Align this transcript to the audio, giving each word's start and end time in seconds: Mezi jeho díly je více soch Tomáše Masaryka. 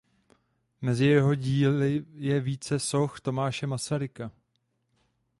Mezi 0.81 1.05
jeho 1.05 1.35
díly 1.35 2.05
je 2.13 2.39
více 2.39 2.79
soch 2.79 3.21
Tomáše 3.21 3.67
Masaryka. 3.67 4.31